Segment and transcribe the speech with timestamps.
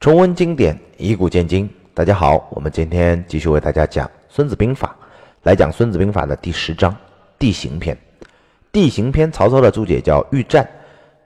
[0.00, 1.68] 重温经典，以古鉴今。
[1.92, 4.96] 大家好，我们今天继续为大家讲《孙子兵法》，
[5.42, 6.96] 来讲《孙子兵法》的第十章
[7.38, 7.94] 地形篇。
[8.72, 10.66] 地形篇，曹操的注解叫“欲战，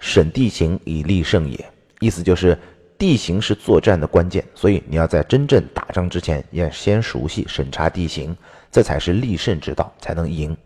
[0.00, 1.64] 审地形以立胜也”，
[2.00, 2.58] 意思就是
[2.98, 8.36] 地形是作战的关键，所以你要在真正打仗之前，要先熟悉审查地形，
[8.72, 10.56] 这才是立胜之道，才能赢。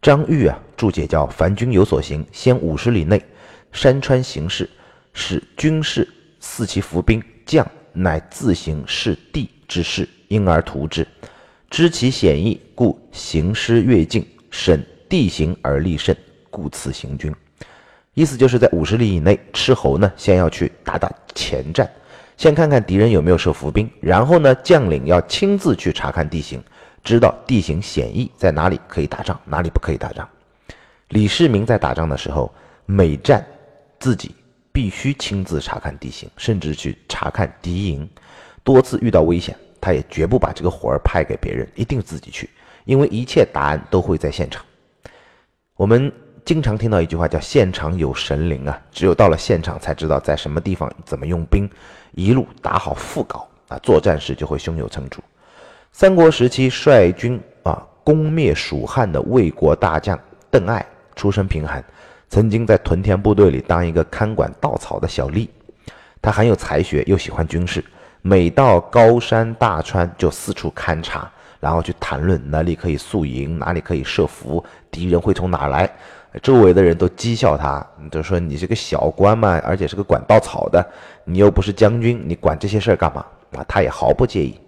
[0.00, 3.22] 张玉啊，注解叫“凡军有所行，先五十里内
[3.72, 4.66] 山川形势，
[5.12, 6.08] 使军士
[6.48, 11.06] 四其伏兵，将乃自行视地之势，因而图之，
[11.68, 16.16] 知其险易，故行师越境，审地形而立胜，
[16.48, 17.34] 故此行军。
[18.14, 21.90] 意思就是在五十里以内，斥候呢先要去打打前战，
[22.38, 26.62] 先看看敌人有没有设伏兵，然后呢将领要亲自去查看地形。
[27.04, 30.26] 知道地形险易在哪里可以打仗，哪里不可以打仗。
[31.08, 32.50] 李世民在打仗的时候，
[32.86, 33.44] 每战
[33.98, 34.34] 自己
[34.76, 38.06] 必须亲自查看地形，甚至去查看敌营。
[38.62, 42.50] 多次遇到危险，他也绝不把这个活儿派给别人，一定自己去，
[42.84, 44.62] 因为一切答案都会在现场。
[45.76, 46.12] 我们
[46.44, 51.66] 经常听到一句话叫“现场有神灵”啊，只有到了现场才知道在什么地方怎么用兵，
[52.12, 55.22] 一路打好副稿啊，作战时就会胸有成竹。
[55.90, 61.82] 三国时期率军啊攻灭蜀汉的魏国大将邓艾，出身贫寒，
[62.28, 65.48] 曾经在屯田部队里当一个看管稻草的小吏。
[66.20, 67.84] 他很有才学，又喜欢军事，
[68.20, 75.88] 每到高山大川就四处勘察，然后去谈论哪里可以宿营，哪里可以设伏，敌人会从哪来。
[76.42, 80.84] 周围的人都讥笑他，就说你是个小官嘛，而且是个管稻草的，
[81.24, 83.24] 你又不是将军，你管这些事儿干嘛？
[83.56, 84.60] 啊，他也毫不介意。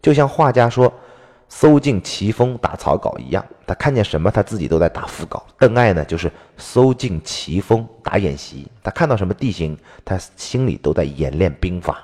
[0.00, 0.90] 就像画家说
[1.50, 5.44] “搜尽奇峰打草稿”一样，他看见什么，他自己都在打副稿。
[5.58, 11.98] 邓艾呢，就是搜尽奇峰打演习，他看到什么地形，他心里都在演练兵法。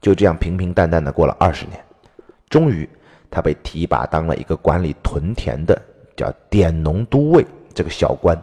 [0.00, 1.78] 就这样平平淡淡的过了二十年，
[2.48, 2.88] 终于
[3.30, 5.80] 他被提拔当了一个管理屯田的
[6.16, 8.36] 叫典农都尉这个小官，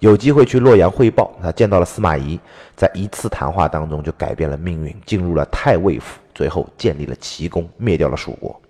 [0.00, 1.32] 有机会去洛阳汇报。
[1.42, 2.38] 他见到了司马懿，
[2.76, 6.20] 在一次谈话当中就改变了命运，进入了太尉府。
[6.34, 8.60] 最后建立了奇功，灭掉了蜀国。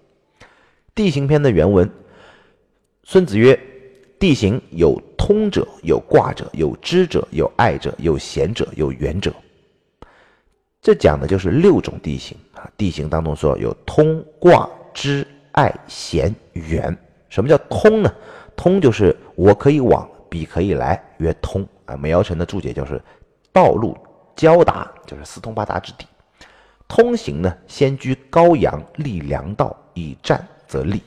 [0.98, 1.88] 地形篇的原文，
[3.04, 3.56] 孙子曰
[4.19, 9.32] ：“地形有通者，有卦者，有知者，有爱者，有贤者，有远者。”
[10.82, 12.69] 这讲的就是六种地形啊。
[12.76, 16.98] 地形当中说有通、卦、知、爱、贤、远。
[17.28, 18.12] 什么叫通呢？
[18.56, 21.97] 通就是我可以往，彼可以来，曰通啊。
[21.97, 23.00] 梅尧臣的注解就是
[23.53, 23.97] 道路
[24.34, 26.04] 交达，就是四通八达之地。
[26.88, 31.02] 通行呢，先居高阳立粮道以战则利。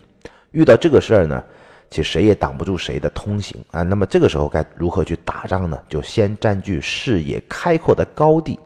[0.52, 1.42] 遇到这个事儿呢，
[1.90, 3.84] 其实谁也挡不住谁的通行啊。
[3.84, 5.80] 那么这个时候该如何去打仗呢？
[5.88, 8.60] 就先占据视野开阔的高地，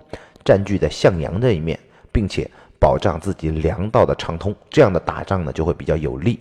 [0.44, 1.78] 占据在向阳这一面，
[2.11, 6.39] 并且保障自己粮道的畅通，这样的打仗呢就会比较有利。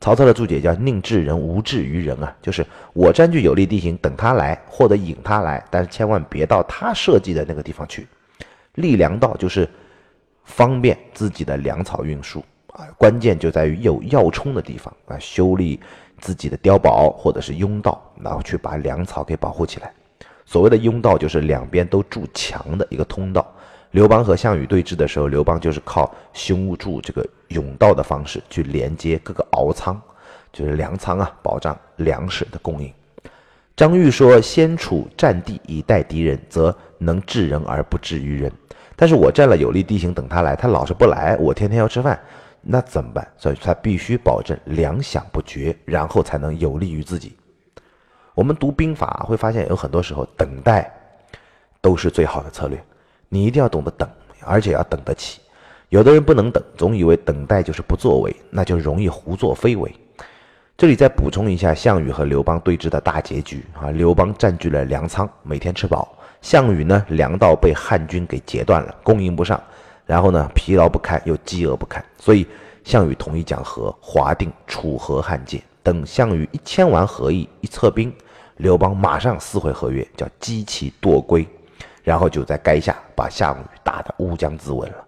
[0.00, 8.06] 曹操的注解叫“宁制人，无制于人”啊，就是我占据有利地形，等他来或者引他来，但是千万别到他设计的那个地方去。
[8.74, 9.68] 立粮道就是。
[10.48, 12.40] 方便自己的粮草运输
[12.76, 15.80] 啊，关键就在于有要冲的地方啊，修理
[16.18, 19.92] 自己的碉堡或者是甬道，然后去把粮草给保护起来。
[20.44, 23.46] 所谓的甬道就是两边都筑墙的一个通道。
[23.92, 29.98] 刘邦和项羽对峙的时候，刘邦就是靠修筑这个甬道的方式去连接各个敖仓，
[30.52, 32.92] 就是粮仓啊，保障粮食的供应。
[33.74, 38.52] 张玉说：“先处战地以待敌人，则能治人而不治于人。”
[38.96, 42.18] 但是我占了有利地形，等他来，他老是不来，我天天要吃饭，
[42.68, 43.26] 那怎么办？
[43.36, 47.36] 所以他必须保证粮饷不绝，然后才能有利于自己。
[48.34, 50.92] 我们读兵法会发现，有很多时候等待
[51.80, 52.82] 都是最好的策略。
[53.28, 54.08] 你一定要懂得等，
[54.44, 55.40] 而且要等得起。
[55.88, 59.94] 有的人不能等，总以为等待就是不作为，那就容易胡作非为。
[60.76, 66.14] 这里再补充一下项羽和刘邦对峙的大结局啊，刘邦占据了粮仓，每天吃饱。
[66.42, 69.62] 项羽呢，粮道被汉军给截断了，供应不上，
[70.06, 72.46] 然后呢，疲劳不堪，又饥饿不堪，所以
[72.84, 75.60] 项羽同意讲和，划定楚河汉界。
[75.82, 78.12] 等项羽一签完和议，一撤兵，
[78.56, 81.46] 刘邦马上撕毁合约，叫击其堕归，
[82.02, 85.04] 然后就在垓下把项羽打得乌江自刎了。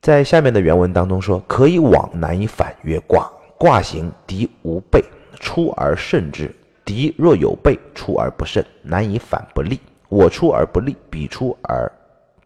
[0.00, 3.30] 在下面的原文当中说：“可以往，难以反，曰卦。
[3.58, 5.04] 卦行，敌无备，
[5.38, 6.50] 出而胜之。”
[6.82, 9.78] 敌若有备，出而不胜，难以反不利。
[10.08, 11.90] 我出而不利，彼出而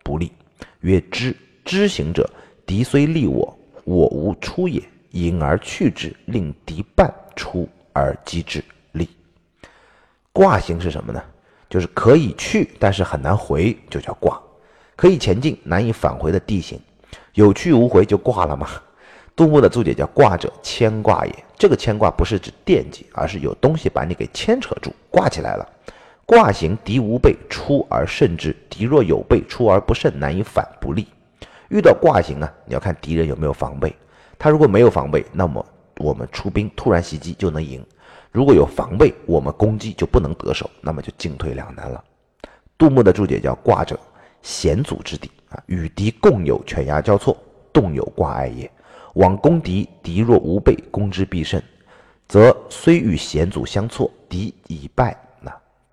[0.04, 0.30] 不利，
[0.82, 1.34] 曰知。
[1.64, 2.28] 知行者，
[2.66, 8.62] 敌虽利我，我无出也，引而去之，令敌半出而击之，
[8.92, 9.08] 利。
[10.30, 11.22] 卦形是什么呢？
[11.70, 14.38] 就是可以去，但是很难回，就叫卦。
[14.94, 16.78] 可以前进难以返回的地形，
[17.32, 18.68] 有去无回就挂了嘛？
[19.34, 21.34] 杜牧的注解叫“挂者，牵挂也”。
[21.58, 25.68] 这个牵挂不是指惦记，而是有东西把你给牵扯住，挂起来了。
[26.26, 31.06] 挂行敌无备，出而胜之；敌若有备，出而不胜，难以反不利。
[31.68, 33.94] 遇到挂形啊，你要看敌人有没有防备。
[34.38, 35.64] 他如果没有防备，那么
[35.98, 37.80] 我们出兵突然袭击就能赢；
[38.32, 42.02] 如果有防备，我们攻击就不能得手，那么就进退两难了。
[42.78, 43.98] 杜牧的注解叫“挂者，
[44.42, 47.36] 险阻之地啊，与敌共有犬牙交错，
[47.72, 48.70] 动有挂碍也。”
[49.14, 51.62] 往攻敌，敌若无备，攻之必胜，
[52.26, 55.16] 则虽与险阻相错，敌已败，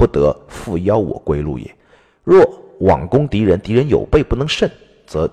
[0.01, 1.75] 不得复邀我归路也。
[2.23, 2.43] 若
[2.79, 4.67] 往攻敌人，敌人有备不能胜，
[5.05, 5.29] 则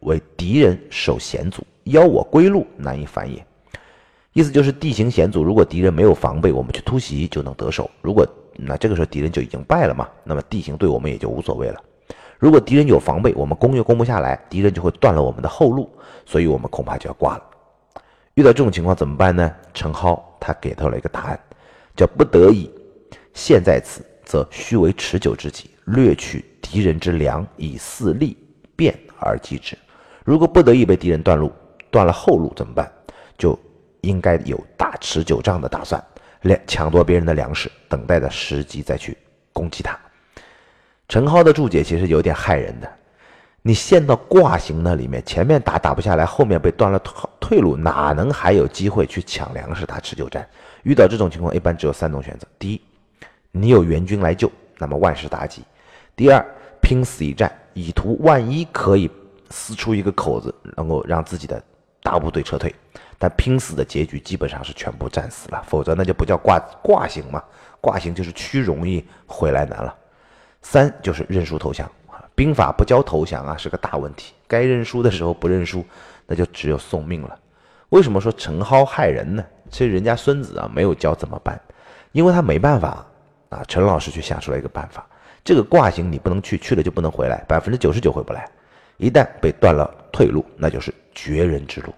[0.00, 3.44] 为敌人守险阻，邀我归路，难以反也。
[4.32, 11.78] 意思就是地形险阻，如果敌人没有防备，我们去突袭就能得手；如果那这个时候敌人就已经败了嘛，那么地形对我们也就无所谓了。
[12.38, 15.90] 如果敌人有防备，我们攻又攻不下来，敌人就会断了我们的后路，
[16.24, 17.42] 所以我们恐怕就要挂了。
[18.32, 19.52] 遇到这种情况怎么办呢？
[19.74, 21.38] 陈蒿他给到了一个答案，
[21.94, 22.70] 叫不得已，
[23.34, 28.36] 现在此，则须为持久之计，掠取敌人之粮，以四利
[28.74, 29.76] 变而击之。
[30.24, 31.52] 如果不得已被敌人断路，
[31.90, 32.90] 断了后路怎么办？
[33.38, 33.58] 就
[34.00, 36.02] 应该有打持久战的打算，
[36.42, 39.16] 粮抢夺别人的粮食，等待的时机再去
[39.52, 39.98] 攻击他。
[41.08, 42.90] 陈蒿的注解其实有点害人的，
[43.62, 46.98] 你陷到挂形那里面，前面打打不下来，后面被断了
[47.38, 50.48] 退路，哪能还有机会去抢粮食打持久战？
[50.82, 52.80] 遇到这种情况，一般只有三种选择：第一，
[53.60, 55.62] 你有援军来救，那么万事大吉；
[56.14, 56.44] 第二，
[56.80, 59.10] 拼死一战，以图万一可以
[59.50, 61.62] 撕出一个口子，能够让自己的
[62.02, 62.74] 大部队撤退，
[63.18, 67.42] 但拼死的结局基本上是全部战死了，否则那就不叫挂挂形嘛，
[67.80, 69.94] 挂形就是趋容易回来难了。
[70.62, 71.90] 三就是认输投降，
[72.34, 74.34] 兵法不教投降啊，是个大问题。
[74.46, 75.84] 该认输的时候不认输，
[76.26, 77.38] 那就只有送命了。
[77.90, 79.44] 为什么说陈蒿害人呢？
[79.70, 81.60] 其实人家孙子啊没有教怎么办，
[82.12, 83.06] 因为他没办法
[83.56, 83.64] 啊。
[83.66, 85.06] 陈老师去想出来一个办法，
[85.44, 88.48] 这个挂行你不能去，去了就不能回来，百分之九十九回不来。
[88.98, 91.94] 一旦被断了退路，那就是绝人之路。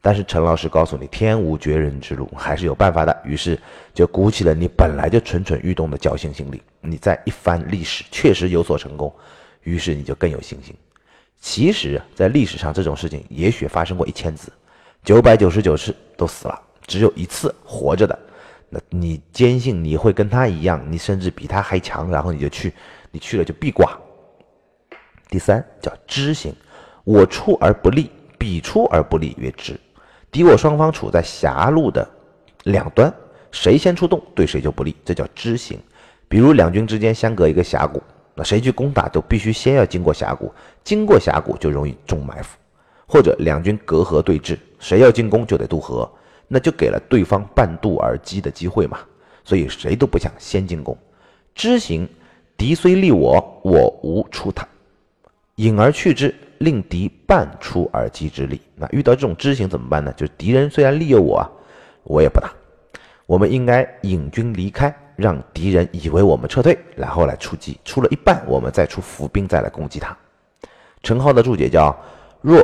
[0.00, 3.20] 但是陈老师告诉你，天无绝人之路，还是有办法的。
[3.24, 3.58] 于是
[3.92, 6.62] 就鼓起了你本来就蠢蠢欲动的侥幸心理。
[6.80, 9.12] 你在一番历史确实有所成功，
[9.64, 10.74] 于是你就更有信心。
[11.40, 14.50] 其实，在历史上这种事情也许发生过一千次，
[15.04, 18.18] 九百九十九次都死了，只有一次活着的。
[18.68, 22.72] 那你坚信你会跟他一样，你甚至比他还强，然后你就去，
[23.10, 23.98] 你去了就必挂。
[25.30, 26.54] 第三叫知行，
[27.04, 29.78] 我出而不利，彼出而不利，曰知。
[30.30, 32.06] 敌我双方处在狭路的
[32.64, 33.12] 两端，
[33.50, 35.80] 谁先出动，对谁就不利，这叫知行。
[36.28, 38.02] 比如两军之间相隔一个峡谷，
[38.34, 40.52] 那谁去攻打都必须先要经过峡谷，
[40.84, 42.58] 经过峡谷就容易中埋伏。
[43.06, 46.10] 或者两军隔河对峙，谁要进攻就得渡河，
[46.48, 48.98] 那就给了对方半渡而击的机会嘛。
[49.44, 50.96] 所以谁都不想先进攻。
[51.54, 52.08] 知行，
[52.56, 54.66] 敌虽利我，我无出他，
[55.56, 56.34] 引而去之。
[56.58, 60.12] 令敌半出而击之力，那遇到这种知行怎么办呢？
[60.16, 61.48] 就是敌人虽然利诱我，
[62.02, 62.52] 我也不打。
[63.26, 67.78] 我们应该引军离开，让敌人以为我们撤退，然后来出击。
[67.84, 70.18] 出了一半，我们再出伏兵，再来攻击他。
[71.04, 71.96] 陈浩的注解叫：
[72.40, 72.60] 若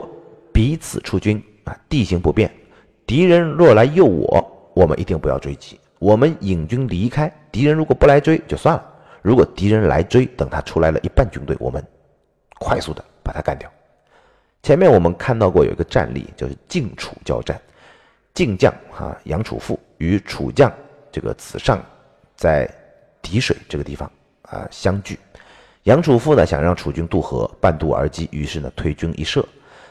[0.52, 2.52] 彼此出军啊，地形不变，
[3.06, 5.78] 敌人若来诱我，我们一定不要追击。
[5.98, 8.82] 我们引军离开，敌人如果不来追就算了；
[9.22, 11.82] 如果敌人来追，等他出来了一半军队，我们
[12.58, 13.70] 快速的把他干掉。
[14.62, 17.60] 前面我们看到过有一个战例，就是晋楚交战，
[18.32, 20.72] 晋将哈杨楚富与楚将
[21.12, 21.82] 这个子尚
[22.34, 22.68] 在
[23.20, 24.10] 滴水这个地方
[24.42, 25.18] 啊相聚。
[25.84, 29.46] 杨楚富呢想让楚军渡河，半渡而击，于是呢推军一射。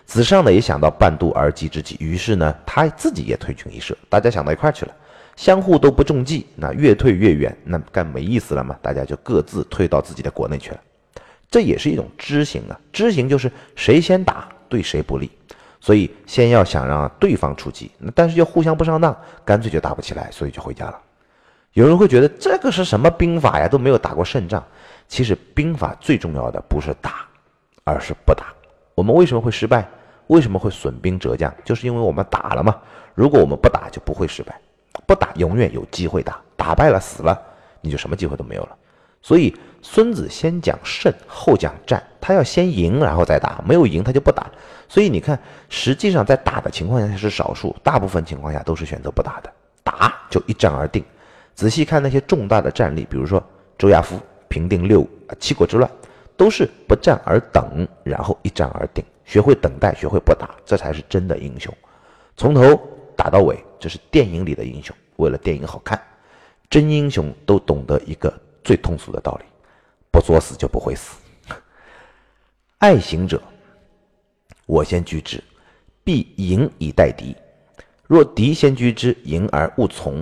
[0.05, 3.97] 子尚呢也想到半渡而击之计，于是呢他自己也退军一射。
[4.09, 4.93] 大家想到一块去了，
[5.35, 8.75] 相互都不中计，那越退越远，那干没意思了嘛？
[8.81, 10.79] 大家就各自退到自己的国内去了。
[11.49, 14.49] 这也是一种知行啊，知行就是谁先打。
[14.69, 15.29] 对谁不利，
[15.79, 20.99] 所以先要想让对方出击，那但是又互相不上当，干脆就打不起来，所以就回家了。
[21.73, 23.67] 有人会觉得这个是什么兵法呀？
[23.67, 24.65] 都没有打过胜仗。
[25.07, 27.27] 其实兵法最重要的不是打，
[27.83, 28.47] 而是不打。
[28.95, 29.87] 我们为什么会失败？
[30.27, 31.53] 为什么会损兵折将？
[31.65, 32.75] 就是因为我们打了嘛。
[33.13, 34.57] 如果我们不打，就不会失败。
[35.05, 37.39] 不打永远有机会打，打败了死了，
[37.81, 38.69] 你就什么机会都没有了。
[39.21, 42.01] 所以孙子先讲胜，后讲战。
[42.21, 43.61] 他要先赢，然后再打。
[43.65, 44.49] 没有赢，他就不打。
[44.87, 49.51] 所以你看，实际上在打的情况下是少数，大部分情况下都是选择不打的。
[49.83, 51.03] 打就一战而定。
[51.53, 53.43] 仔细看那些重大的战例，比如说
[53.77, 55.05] 周亚夫平定六
[55.39, 55.89] 七国之乱，
[56.43, 59.01] 都是不战而等，然后一战而定。
[59.23, 61.73] 学会等待，学会不打，这才是真的英雄。
[62.35, 62.77] 从头
[63.15, 64.93] 打到尾，这是电影里的英雄。
[65.15, 65.97] 为了电影好看，
[66.69, 69.45] 真英雄都懂得一个最通俗的道理：
[70.11, 71.17] 不作死就不会死。
[72.79, 73.41] 爱行者，
[74.65, 75.41] 我先居之，
[76.03, 77.33] 必迎以待敌。
[78.05, 80.21] 若敌先居之，迎而勿从；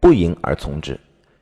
[0.00, 0.98] 不迎而从之。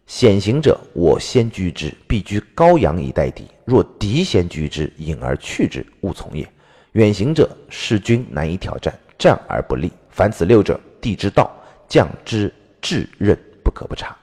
[0.07, 3.45] 险行者，我先居之，必居高阳以待敌。
[3.65, 6.49] 若敌先居之，隐而去之，勿从也。
[6.93, 9.91] 远行者，士军难以挑战，战而不利。
[10.09, 11.51] 凡此六者，地之道，
[11.89, 14.17] 将之至任不可不察。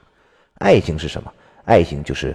[0.54, 1.30] 爱行是什么？
[1.66, 2.34] 爱行就是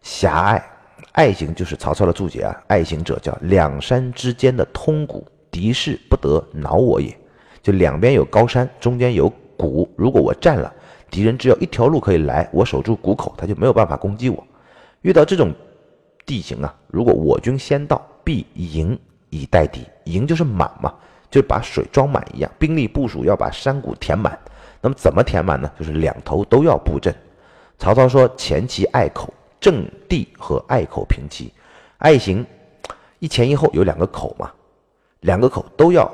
[0.00, 0.64] 狭隘。
[1.12, 2.62] 爱行就是曹操的注解啊。
[2.68, 7.12] 爱行者叫两山之间的通谷，敌势不得挠我也。
[7.60, 10.72] 就两边有高山，中间有谷，如果我占了。
[11.14, 14.44] 敌人只有一条路可以来，我守住谷口，他就没有办法攻击我。
[15.02, 15.54] 遇到这种
[16.26, 18.98] 地形啊，如果我军先到，必营
[19.30, 19.86] 以待敌。
[20.06, 20.92] 营就是满嘛，
[21.30, 22.50] 就是把水装满一样。
[22.58, 24.36] 兵力部署要把山谷填满。
[24.80, 25.70] 那么怎么填满呢？
[25.78, 27.14] 就是两头都要布阵。
[27.78, 31.52] 曹操说：“前期隘口，阵地和隘口平齐。
[31.98, 32.44] 隘行
[33.20, 34.50] 一前一后有两个口嘛，
[35.20, 36.12] 两个口都要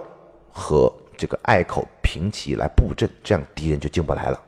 [0.52, 4.38] 和这个隘口平齐来布阵，这样敌人就进不来了。”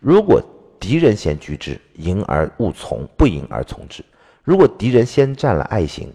[0.00, 0.40] 如果
[0.78, 4.04] 敌人先居之，迎而勿从；不迎而从之。
[4.44, 6.12] 如果敌人先占了隘行，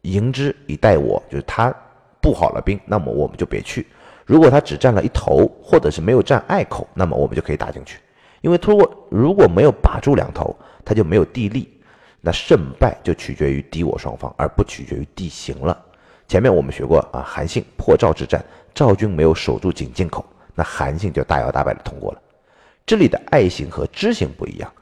[0.00, 1.72] 迎之以待我，就是他
[2.20, 3.86] 布好了兵，那么我们就别去。
[4.26, 8.00] 如果他只占了一头，或者是没有占隘口，那么我们就可以打进去。
[8.40, 11.80] 因为通过如果没有把住两头，他就没有地利，
[12.20, 15.80] 那胜败就取决于敌我双方，而不取决于地形了。
[16.26, 20.24] 前面我们学过啊，韩信破赵之战，赵军没有守住井进口，
[20.56, 22.20] 那韩信就大摇大摆的通过了。
[22.84, 24.72] 这里的爱行和知行不一样，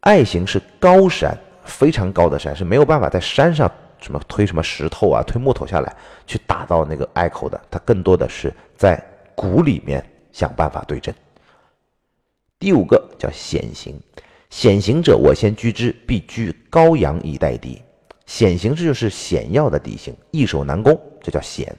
[0.00, 5.94] 爱行是高山，非常高的山是没有办法在山上什么推什么石头啊，推木头下来
[6.26, 9.00] 去打到那个隘口的，它更多的是在
[9.34, 11.14] 谷里面想办法对阵。
[12.58, 13.98] 第五个叫险行，
[14.50, 17.80] 险行者我先居之，必居高阳以待敌。
[18.26, 21.74] 险形这就是险要的地形，易守难攻，这叫险。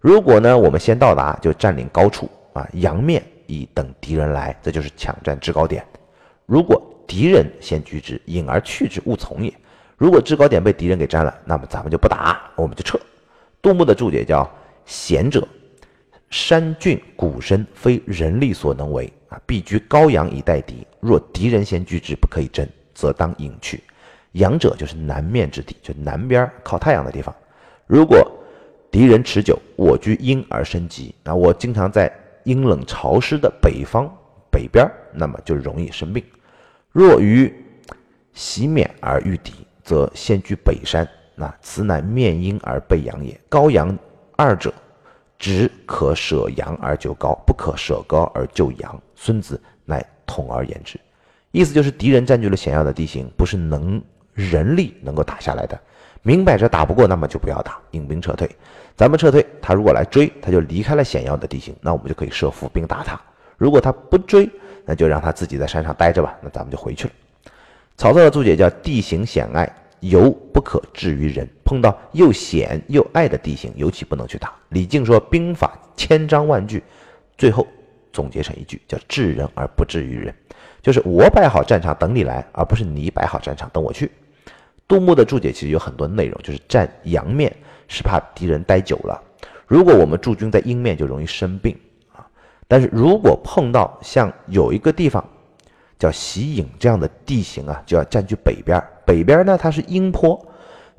[0.00, 3.22] 如果呢我们先到达，就占领高处啊，阳面。
[3.46, 5.84] 以等敌人来，这就是抢占制高点。
[6.46, 9.52] 如果敌人先居之，引而去之，勿从也。
[9.96, 12.98] 如果制高点被敌人给占了，那么咱们就不打，我们就撤。
[13.60, 14.50] 杜牧的注解叫：
[14.84, 15.46] 贤者，
[16.30, 20.86] 山峻谷深，非人力所能为啊，必居高阳以待敌。
[20.98, 23.82] 若敌人先居之，不可以争，则当引去。
[24.32, 27.34] 阳者就是南面之地，就南边靠太阳的地方。
[27.86, 28.26] 如果
[28.90, 32.12] 敌人持久，我居阴而生吉啊我经常在。
[32.44, 34.10] 阴冷潮湿的北方
[34.50, 36.24] 北边，那么就容易生病。
[36.90, 37.52] 若于
[38.32, 41.08] 袭免而御敌，则先居北山。
[41.34, 43.38] 那此乃面阴而背阳也。
[43.48, 43.96] 高阳
[44.36, 44.72] 二者，
[45.38, 49.02] 只可舍阳而就高，不可舍高而就阳。
[49.14, 51.00] 孙子乃统而言之，
[51.50, 54.02] 意思就是敌人占据了险要的地形，不是能
[54.34, 55.80] 人力能够打下来的。
[56.22, 58.48] 明摆着打不过，那么就不要打，引兵撤退。
[58.96, 63.20] 咱们撤退，他如果来追，他就离开了险要的地形，那我们就可以设伏兵打他。
[63.56, 64.48] 如果他不追，
[64.84, 66.36] 那就让他自己在山上待着吧。
[66.40, 67.14] 那咱们就回去了。
[67.96, 69.68] 曹操的注解叫地形险隘，
[70.00, 71.48] 尤不可至于人。
[71.64, 74.52] 碰到又险又隘的地形，尤其不能去打。
[74.68, 76.82] 李靖说兵法千章万句，
[77.38, 77.66] 最后
[78.12, 80.34] 总结成一句叫治人而不治于人，
[80.82, 84.10] 就是我摆好战场等你来，而不是你摆好战场等我去。
[84.92, 87.50] 杜牧的注解其实有很多内容，就是占阳面。
[87.88, 89.22] 是怕敌人待久了，
[89.66, 91.78] 如果我们驻军在阴面，就容易生病
[92.14, 92.26] 啊。
[92.66, 95.22] 但是如果碰到像有一个地方
[95.98, 98.82] 叫袭影这样的地形啊，就要占据北边。
[99.04, 100.40] 北边呢，它是阴坡，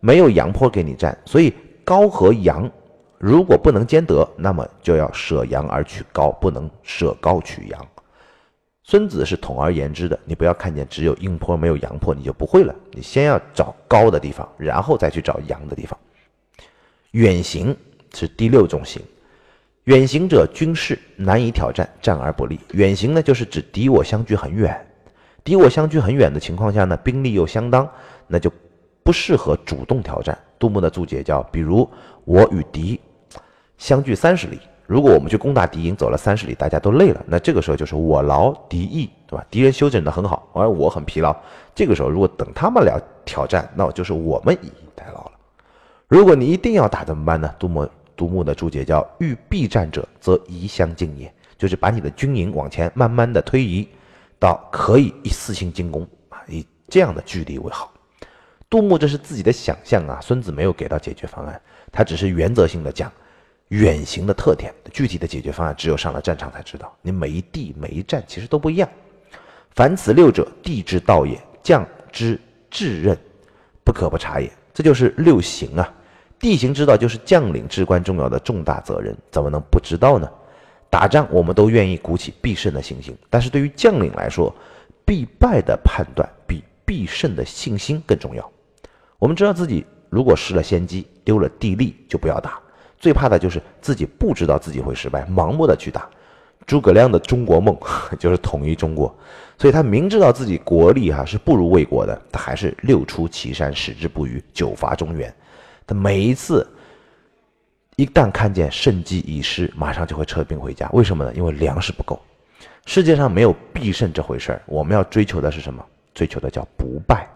[0.01, 1.51] 没有阳坡给你占，所以
[1.83, 2.69] 高和阳
[3.17, 7.87] 如果不能兼得，那么就要舍阳而取高，不能舍高取阳。
[8.85, 12.75] 孙子是统而言之的，你不要看见只有阴坡没有阳坡，你就不会了。
[12.91, 15.97] 你先要找高的地方，然后再去找阳的地方。
[17.11, 17.75] 远行
[18.13, 19.01] 是第六种行，
[19.85, 22.59] 远行者军事难以挑战，战而不利。
[22.73, 24.85] 远行呢，就是指敌我相距很远，
[25.45, 27.89] 敌我相距很远的情况下呢，兵力又相当，
[28.27, 28.51] 那就
[29.01, 30.37] 不适合主动挑战。
[30.59, 31.89] 杜牧的注解叫：比如
[32.25, 32.99] 我与敌
[33.77, 39.45] 相距三十里，如果我们去攻打敌营，走了三十里，大家都累了，那这个时候就是我劳敌逸，对吧？
[39.49, 41.35] 敌人休整的很好，而我很疲劳，
[41.73, 45.31] 这个时候如果等他们俩挑战，那就是我们以逸待劳了。
[46.07, 47.53] 如果你一定要打怎么办呢？
[47.57, 53.87] 杜牧杜牧的注解叫“欲避战者，则移相近也”，就是把你的军营往前慢慢的推移
[54.37, 57.91] 到可以一次性进攻啊，以这样的距离为好。
[58.69, 61.59] 杜牧这是自己的想象啊，孙子没有给到解决方案，
[61.91, 63.11] 他只是原则性的讲
[63.73, 66.95] 远行的特点，具体的解决方案只有上了战场才知道。
[67.01, 68.87] 你每一地每一战其实都不一样。
[69.71, 72.39] 凡此六者，地之道也，将之
[72.69, 73.17] 至任，
[73.83, 74.51] 不可不察也。
[74.75, 75.91] 这就是六行啊。
[76.37, 80.29] 地形之道就是将领至关重要的重大责任，怎么能不知道呢？
[80.91, 84.55] 打仗我们都愿意鼓起必胜的信心，但是对于将领来说，
[85.03, 88.51] 必败的判断比必胜的信心更重要。
[89.17, 92.61] 我们知道自己如果失了先机，丢了地利，就不要打。
[93.03, 96.09] 最怕的就是自己不知道自己会失败，盲目的去打。
[96.65, 97.77] 诸葛亮的中国梦
[98.17, 99.13] 就是统一中国，
[99.57, 105.35] 所以他明知道自己国力哈是不如魏国的，他还是六出祁山，矢志不渝，久伐中原。
[105.85, 106.65] 他每一次
[107.97, 110.89] 一旦看见胜机已失，马上就会撤兵回家。
[110.93, 111.33] 为什么呢？
[111.35, 112.17] 因为粮食不够。
[112.85, 115.85] 世界上没有必胜这回事儿，我们要追求的是什么？
[116.13, 117.27] 追求的叫不败。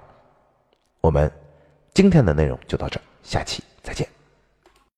[1.02, 1.30] 我们。
[1.94, 4.08] 今天的内容就到这儿，下期再见。